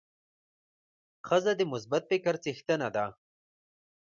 [1.27, 3.05] ښځه د مثبت فکر څښتنه ده.